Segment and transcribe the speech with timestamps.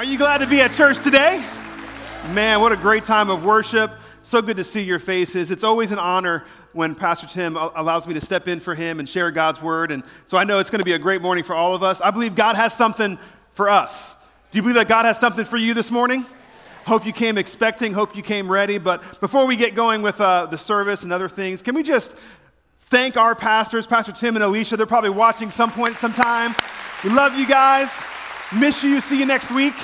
[0.00, 1.44] Are you glad to be at church today?
[2.32, 3.92] Man, what a great time of worship.
[4.22, 5.50] So good to see your faces.
[5.50, 9.06] It's always an honor when Pastor Tim allows me to step in for him and
[9.06, 9.92] share God's word.
[9.92, 12.00] And so I know it's going to be a great morning for all of us.
[12.00, 13.18] I believe God has something
[13.52, 14.16] for us.
[14.50, 16.24] Do you believe that God has something for you this morning?
[16.86, 18.78] Hope you came expecting, hope you came ready.
[18.78, 22.14] But before we get going with uh, the service and other things, can we just
[22.84, 24.78] thank our pastors, Pastor Tim and Alicia?
[24.78, 26.54] They're probably watching some point, sometime.
[27.04, 28.06] We love you guys.
[28.52, 29.00] Miss you.
[29.00, 29.74] See you next week.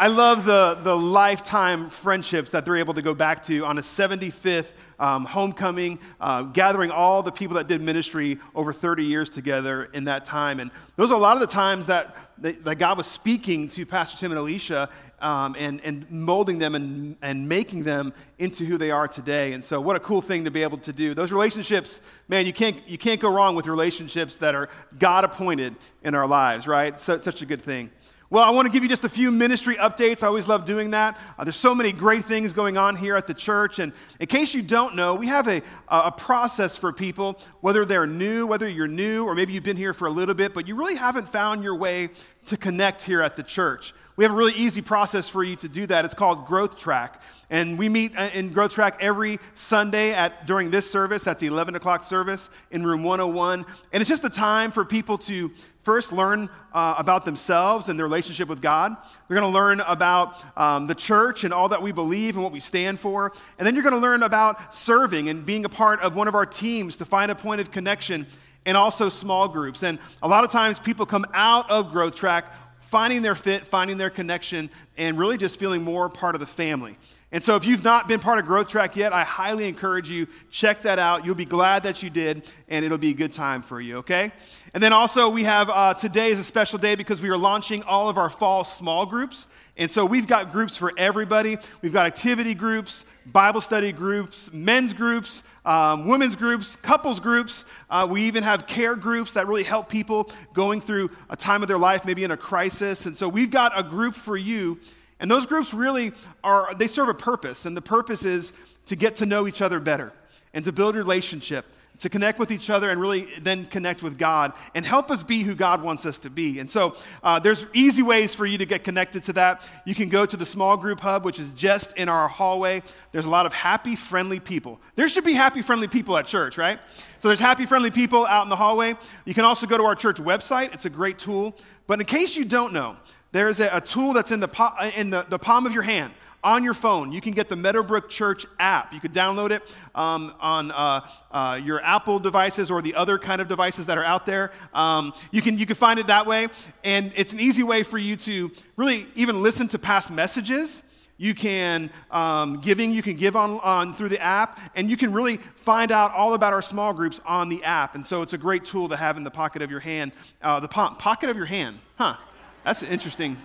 [0.00, 3.80] I love the, the lifetime friendships that they're able to go back to on a
[3.80, 9.86] 75th um, homecoming, uh, gathering all the people that did ministry over 30 years together
[9.86, 10.60] in that time.
[10.60, 13.84] And those are a lot of the times that, that, that God was speaking to
[13.84, 14.88] Pastor Tim and Alicia
[15.20, 19.52] um, and, and molding them and, and making them into who they are today.
[19.52, 21.12] And so, what a cool thing to be able to do.
[21.12, 25.74] Those relationships, man, you can't, you can't go wrong with relationships that are God appointed
[26.04, 27.00] in our lives, right?
[27.00, 27.90] So, such a good thing.
[28.30, 30.22] Well, I want to give you just a few ministry updates.
[30.22, 31.18] I always love doing that.
[31.38, 33.78] Uh, there's so many great things going on here at the church.
[33.78, 38.06] And in case you don't know, we have a, a process for people, whether they're
[38.06, 40.74] new, whether you're new, or maybe you've been here for a little bit, but you
[40.74, 42.10] really haven't found your way
[42.44, 43.94] to connect here at the church.
[44.18, 46.04] We have a really easy process for you to do that.
[46.04, 47.22] It's called Growth Track.
[47.50, 51.22] And we meet uh, in Growth Track every Sunday at, during this service.
[51.22, 53.64] That's the 11 o'clock service in room 101.
[53.92, 55.52] And it's just a time for people to
[55.84, 58.96] first learn uh, about themselves and their relationship with God.
[59.28, 62.52] They're going to learn about um, the church and all that we believe and what
[62.52, 63.32] we stand for.
[63.56, 66.34] And then you're going to learn about serving and being a part of one of
[66.34, 68.26] our teams to find a point of connection
[68.66, 69.84] and also small groups.
[69.84, 72.52] And a lot of times people come out of Growth Track
[72.88, 76.96] finding their fit, finding their connection, and really just feeling more part of the family.
[77.30, 80.26] And so if you've not been part of Growth Track yet, I highly encourage you,
[80.50, 81.26] check that out.
[81.26, 84.32] You'll be glad that you did, and it'll be a good time for you, okay?
[84.72, 87.82] And then also, we have uh, today is a special day because we are launching
[87.82, 89.46] all of our fall small groups.
[89.76, 91.58] And so we've got groups for everybody.
[91.82, 97.66] We've got activity groups, Bible study groups, men's groups, um, women's groups, couples groups.
[97.90, 101.68] Uh, we even have care groups that really help people going through a time of
[101.68, 103.04] their life, maybe in a crisis.
[103.04, 104.80] And so we've got a group for you.
[105.20, 106.12] And those groups really
[106.44, 107.64] are, they serve a purpose.
[107.66, 108.52] And the purpose is
[108.86, 110.12] to get to know each other better
[110.54, 111.66] and to build relationship
[111.98, 115.42] to connect with each other and really then connect with God and help us be
[115.42, 116.60] who God wants us to be.
[116.60, 119.68] And so uh, there's easy ways for you to get connected to that.
[119.84, 122.82] You can go to the small group hub, which is just in our hallway.
[123.12, 124.80] There's a lot of happy, friendly people.
[124.94, 126.78] There should be happy, friendly people at church, right?
[127.18, 128.94] So there's happy, friendly people out in the hallway.
[129.24, 130.72] You can also go to our church website.
[130.72, 131.56] It's a great tool.
[131.86, 132.96] But in case you don't know,
[133.32, 136.12] there's a, a tool that's in, the, in the, the palm of your hand
[136.42, 137.12] on your phone.
[137.12, 138.92] You can get the Meadowbrook Church app.
[138.92, 139.62] You could download it
[139.94, 144.04] um, on uh, uh, your Apple devices or the other kind of devices that are
[144.04, 144.52] out there.
[144.72, 146.48] Um, you, can, you can find it that way.
[146.84, 150.84] And it's an easy way for you to really even listen to past messages.
[151.20, 155.12] You can um, giving, you can give on, on through the app, and you can
[155.12, 157.96] really find out all about our small groups on the app.
[157.96, 160.12] And so it's a great tool to have in the pocket of your hand.
[160.40, 162.16] Uh, the po- pocket of your hand, huh?
[162.64, 163.36] That's interesting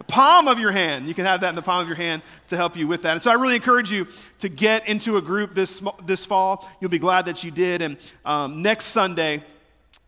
[0.00, 1.06] the palm of your hand.
[1.06, 3.12] You can have that in the palm of your hand to help you with that.
[3.12, 4.06] And so I really encourage you
[4.38, 6.66] to get into a group this, this fall.
[6.80, 7.82] You'll be glad that you did.
[7.82, 9.44] And um, next Sunday,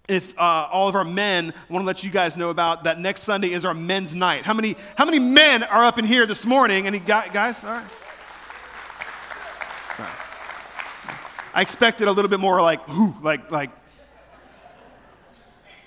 [0.09, 3.01] if uh, all of our men, I want to let you guys know about that
[3.01, 4.47] next Sunday is our men's night.
[4.47, 6.87] How many, how many men are up in here this morning?
[6.87, 7.63] Any guys?
[7.63, 7.91] All right.
[9.95, 10.09] Sorry.
[11.53, 13.69] I expected a little bit more like, whoo, like, like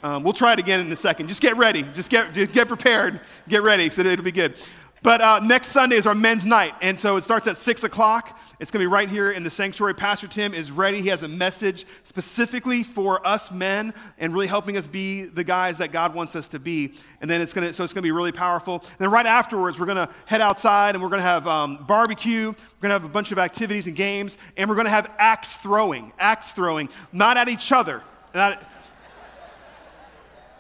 [0.06, 1.30] um, we'll try it again in a second.
[1.30, 1.82] Just get ready.
[1.96, 3.20] Just get, just get prepared.
[3.48, 4.54] Get ready because it'll be good.
[5.02, 6.76] But uh, next Sunday is our men's night.
[6.80, 8.40] And so it starts at 6 o'clock.
[8.60, 9.96] It's going to be right here in the sanctuary.
[9.96, 11.02] Pastor Tim is ready.
[11.02, 15.80] He has a message specifically for us men and really helping us be the guys
[15.80, 16.94] that God wants us to be.
[17.20, 18.82] And then it's going to, so it's going to be really powerful.
[18.82, 21.84] And then right afterwards, we're going to head outside and we're going to have um,
[21.88, 22.50] barbecue.
[22.50, 24.38] We're going to have a bunch of activities and games.
[24.56, 26.14] And we're going to have axe throwing.
[26.20, 28.04] Axe throwing, not at each other.
[28.36, 28.62] Not,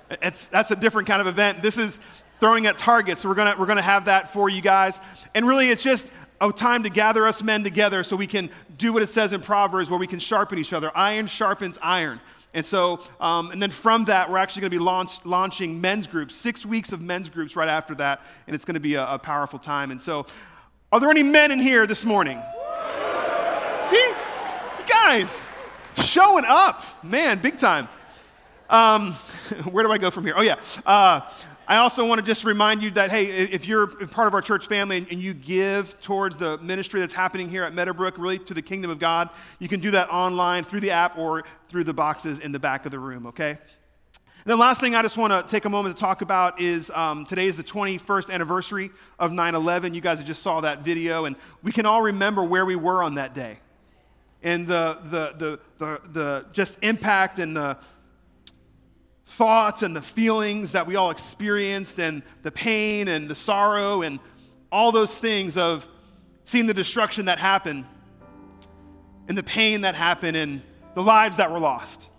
[0.09, 1.61] it's, that's a different kind of event.
[1.61, 1.99] This is
[2.39, 3.21] throwing at targets.
[3.21, 4.99] So we're going we're gonna have that for you guys.
[5.33, 6.09] And really, it's just
[6.41, 9.41] a time to gather us men together so we can do what it says in
[9.41, 10.91] Proverbs where we can sharpen each other.
[10.95, 12.19] Iron sharpens iron.
[12.53, 16.07] And so, um, and then from that, we're actually going to be launch, launching men's
[16.07, 18.21] groups, six weeks of men's groups right after that.
[18.47, 19.91] And it's going to be a, a powerful time.
[19.91, 20.25] And so,
[20.91, 22.41] are there any men in here this morning?
[23.81, 23.97] See?
[23.97, 25.49] You guys
[25.97, 26.83] showing up.
[27.03, 27.89] Man, big time.
[28.69, 29.15] Um,
[29.71, 30.33] where do I go from here?
[30.35, 30.55] Oh, yeah.
[30.85, 31.21] Uh,
[31.67, 34.67] I also want to just remind you that, hey, if you're part of our church
[34.67, 38.61] family and, you give towards the ministry that's happening here at Meadowbrook, really to the
[38.61, 42.37] kingdom of God, you can do that online through the app or through the boxes
[42.37, 43.49] in the back of the room, okay?
[43.51, 46.91] And the last thing I just want to take a moment to talk about is
[46.91, 49.95] um, today is the 21st anniversary of 9 11.
[49.95, 53.15] You guys just saw that video, and we can all remember where we were on
[53.15, 53.57] that day.
[54.43, 57.79] And the, the, the, the, the just impact and the
[59.25, 64.19] thoughts and the feelings that we all experienced, and the pain and the sorrow, and
[64.71, 65.87] all those things of
[66.43, 67.85] seeing the destruction that happened,
[69.27, 70.61] and the pain that happened, and
[70.93, 72.09] the lives that were lost.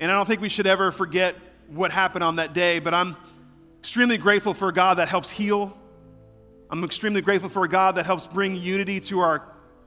[0.00, 1.34] And I don't think we should ever forget
[1.68, 3.16] what happened on that day, but I'm
[3.80, 5.76] extremely grateful for a God that helps heal.
[6.70, 9.42] I'm extremely grateful for a God that helps bring unity to our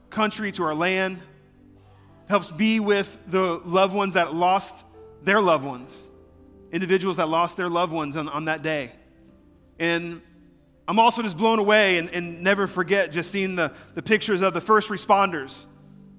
[0.10, 1.20] country, to our land,
[2.28, 4.84] helps be with the loved ones that lost
[5.24, 6.04] their loved ones,
[6.72, 8.92] individuals that lost their loved ones on, on that day.
[9.80, 10.22] And
[10.88, 14.54] I'm also just blown away and, and never forget just seeing the, the pictures of
[14.54, 15.66] the first responders.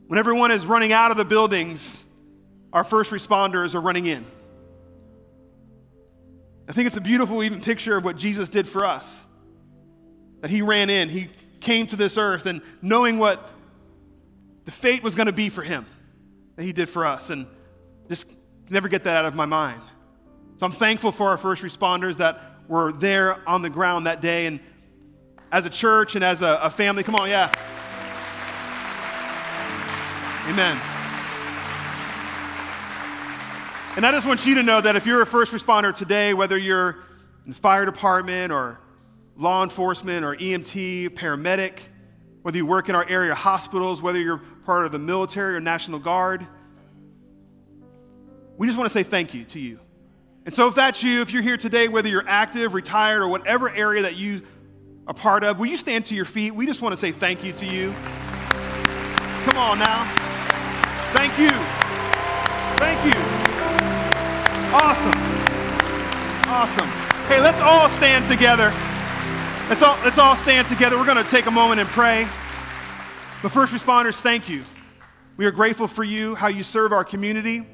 [0.06, 2.04] When everyone is running out of the buildings,
[2.72, 4.24] our first responders are running in.
[6.68, 9.26] I think it's a beautiful, even picture of what Jesus did for us.
[10.40, 11.28] That he ran in, he
[11.60, 13.50] came to this earth, and knowing what
[14.64, 15.86] the fate was going to be for him,
[16.56, 17.46] that he did for us, and
[18.08, 18.26] just
[18.70, 19.82] never get that out of my mind.
[20.62, 24.46] So I'm thankful for our first responders that were there on the ground that day,
[24.46, 24.60] and
[25.50, 27.50] as a church and as a, a family, come on, yeah.
[30.48, 30.76] Amen.
[33.96, 36.56] And I just want you to know that if you're a first responder today, whether
[36.56, 36.90] you're
[37.44, 38.78] in the fire department or
[39.36, 41.80] law enforcement or EMT, paramedic,
[42.42, 45.98] whether you work in our area hospitals, whether you're part of the military or National
[45.98, 46.46] Guard,
[48.56, 49.80] we just want to say thank you to you.
[50.44, 53.70] And so, if that's you, if you're here today, whether you're active, retired, or whatever
[53.70, 54.42] area that you
[55.06, 56.52] are part of, will you stand to your feet?
[56.52, 57.92] We just want to say thank you to you.
[59.44, 60.04] Come on now.
[61.12, 61.50] Thank you.
[62.78, 63.20] Thank you.
[64.74, 65.12] Awesome.
[66.48, 66.88] Awesome.
[67.28, 68.72] Hey, let's all stand together.
[69.68, 70.96] Let's all, let's all stand together.
[70.98, 72.24] We're going to take a moment and pray.
[73.42, 74.64] But first responders, thank you.
[75.36, 77.66] We are grateful for you, how you serve our community,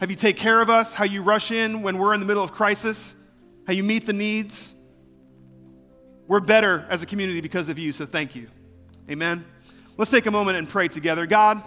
[0.00, 2.42] how you take care of us, how you rush in when we're in the middle
[2.42, 3.16] of crisis,
[3.66, 4.74] how you meet the needs.
[6.26, 8.48] We're better as a community because of you, so thank you.
[9.10, 9.44] Amen.
[9.96, 11.26] Let's take a moment and pray together.
[11.26, 11.62] God,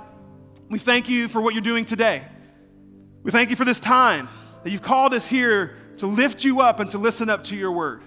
[0.70, 2.24] we thank you for what you're doing today.
[3.24, 4.30] We thank you for this time
[4.64, 7.72] that you've called us here to lift you up and to listen up to your
[7.72, 8.02] word.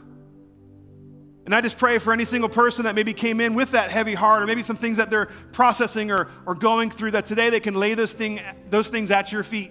[1.45, 4.15] And I just pray for any single person that maybe came in with that heavy
[4.15, 7.61] heart, or maybe some things that they're processing or, or going through, that today they
[7.61, 9.71] can lay those, thing, those things at your feet.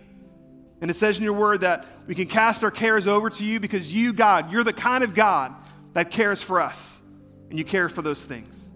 [0.84, 3.62] And it says in your word that we can cast our cares over to you
[3.62, 5.56] because you, God, you're the kind of God
[5.94, 7.02] that cares for us,
[7.50, 8.70] and you care for those things.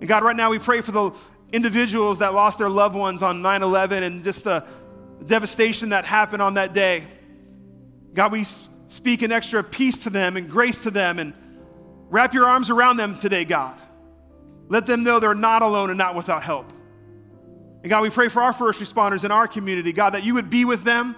[0.00, 1.12] And God, right now we pray for the
[1.52, 4.64] individuals that lost their loved ones on 9 11 and just the
[5.26, 7.04] devastation that happened on that day.
[8.14, 8.44] God, we
[8.86, 11.34] speak an extra peace to them and grace to them and
[12.08, 13.76] wrap your arms around them today, God.
[14.68, 16.72] Let them know they're not alone and not without help.
[17.82, 20.48] And God, we pray for our first responders in our community, God, that you would
[20.48, 21.14] be with them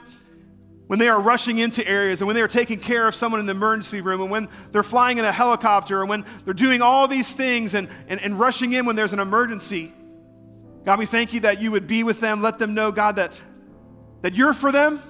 [0.87, 3.47] when they are rushing into areas and when they are taking care of someone in
[3.47, 7.09] the emergency room and when they're flying in a helicopter and when they're doing all
[7.09, 9.93] these things and, and, and rushing in when there's an emergency.
[10.85, 12.43] God, we thank you that you would be with them.
[12.43, 13.33] Let them know, God, that,
[14.21, 15.03] that you're for them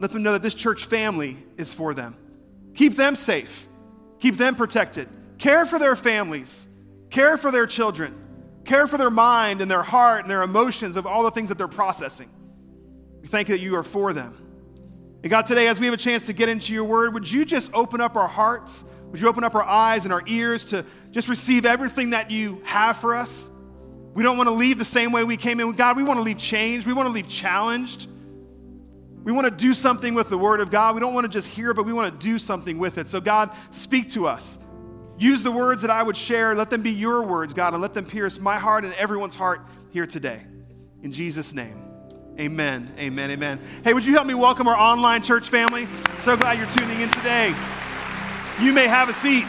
[0.00, 2.16] let them know that this church family is for them.
[2.74, 3.68] Keep them safe,
[4.18, 5.08] keep them protected.
[5.38, 6.68] Care for their families,
[7.10, 8.14] care for their children,
[8.64, 11.58] care for their mind and their heart and their emotions of all the things that
[11.58, 12.28] they're processing.
[13.22, 14.49] We thank you that you are for them.
[15.22, 17.44] And God, today, as we have a chance to get into your word, would you
[17.44, 18.84] just open up our hearts?
[19.10, 22.62] Would you open up our eyes and our ears to just receive everything that you
[22.64, 23.50] have for us?
[24.14, 25.72] We don't want to leave the same way we came in.
[25.72, 26.86] God, we want to leave changed.
[26.86, 28.08] We want to leave challenged.
[29.22, 30.94] We want to do something with the Word of God.
[30.94, 33.08] We don't want to just hear, but we want to do something with it.
[33.08, 34.58] So, God, speak to us.
[35.18, 36.54] Use the words that I would share.
[36.54, 39.60] Let them be your words, God, and let them pierce my heart and everyone's heart
[39.90, 40.40] here today.
[41.02, 41.89] In Jesus' name,
[42.40, 43.60] amen, amen, amen.
[43.84, 45.86] Hey, would you help me welcome our online church family?
[46.20, 47.54] So glad you're tuning in today.
[48.58, 49.44] You may have a seat.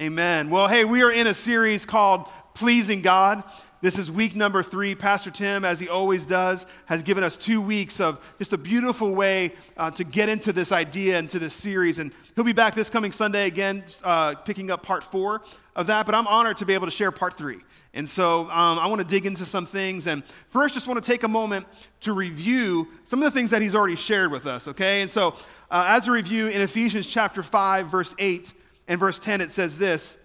[0.00, 0.48] Amen.
[0.48, 3.44] Well, hey, we are in a series called Pleasing God.
[3.82, 4.94] This is week number three.
[4.94, 9.14] Pastor Tim, as he always does, has given us two weeks of just a beautiful
[9.14, 11.98] way uh, to get into this idea, into this series.
[11.98, 15.42] And he'll be back this coming Sunday again, uh, picking up part four
[15.74, 16.06] of that.
[16.06, 17.60] But I'm honored to be able to share part three.
[17.92, 20.06] And so um, I want to dig into some things.
[20.06, 21.66] And first, just want to take a moment
[22.00, 25.02] to review some of the things that he's already shared with us, okay?
[25.02, 25.34] And so,
[25.70, 28.52] uh, as a review, in Ephesians chapter 5, verse 8
[28.86, 30.18] and verse 10, it says this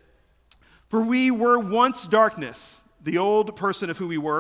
[0.90, 4.34] For we were once darkness the old person of who we were,